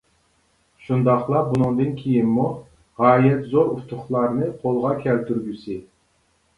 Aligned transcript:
شۇنداقلا 0.85 1.43
بۇنىڭدىن 1.49 1.93
كېيىنمۇ 2.01 2.47
غايەت 3.05 3.47
زور 3.55 3.73
ئۇتۇقلارنى 3.77 4.53
قولغا 4.67 4.99
كەلتۈرگۈسى. 5.07 5.83